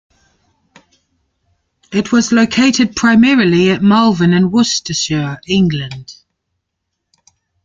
[1.93, 6.15] It was located primarily at Malvern in Worcestershire, England.